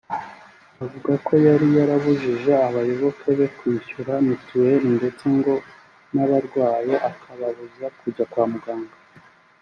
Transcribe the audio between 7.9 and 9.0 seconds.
kujya kwa muganga